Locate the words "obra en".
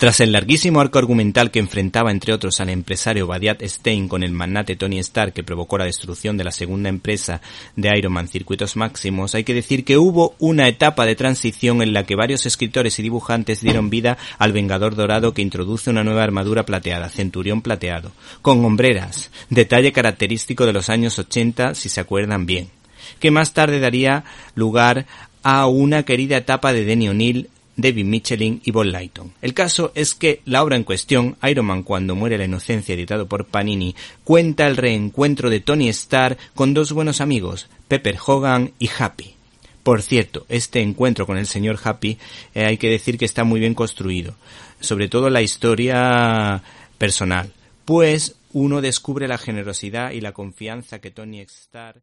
30.62-30.84